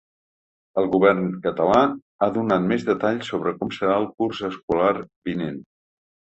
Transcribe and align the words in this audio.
El 0.81 0.87
govern 0.93 1.27
català 1.43 1.81
ha 1.89 2.29
donat 2.37 2.65
més 2.71 2.87
detalls 2.87 3.29
sobre 3.35 3.53
com 3.61 3.75
serà 3.77 3.99
el 4.05 4.09
curs 4.23 4.41
escolar 4.49 4.91
vinent. 5.31 5.63